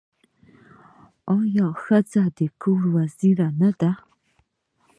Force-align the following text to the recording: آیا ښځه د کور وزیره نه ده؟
آیا 1.37 1.67
ښځه 1.83 2.23
د 2.37 2.39
کور 2.61 2.81
وزیره 2.95 3.47
نه 3.59 3.71
ده؟ 3.79 3.91